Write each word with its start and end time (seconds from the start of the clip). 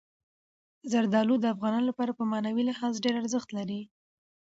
زردالو 0.91 1.35
د 1.39 1.45
افغانانو 1.53 1.89
لپاره 1.91 2.11
په 2.19 2.23
معنوي 2.31 2.63
لحاظ 2.69 2.93
ډېر 3.03 3.15
ارزښت 3.21 3.49
لري. 3.57 3.81